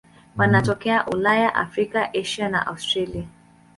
Wanatokea 0.37 1.05
Ulaya, 1.07 1.55
Afrika, 1.55 2.09
Asia 2.13 2.49
na 2.49 2.65
Australia. 2.67 3.25